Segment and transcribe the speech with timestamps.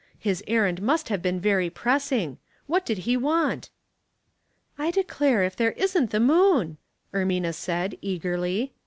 [0.17, 2.39] His errand must have been very pressing.
[2.65, 3.69] What did he want?""
[4.85, 6.77] I declare if there isn't the moon,"
[7.13, 8.73] Ermina said, eagerly.